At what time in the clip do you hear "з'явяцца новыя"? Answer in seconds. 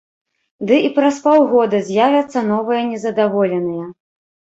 1.91-2.91